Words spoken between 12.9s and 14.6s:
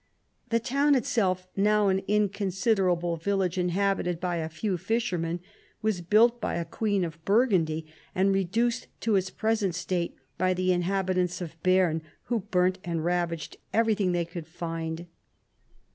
ravaged every thing they could